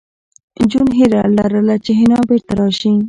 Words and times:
جون 0.69 0.87
هیله 0.97 1.21
لرله 1.37 1.75
چې 1.83 1.91
حنا 1.99 2.19
بېرته 2.29 2.53
راشي 2.59 2.91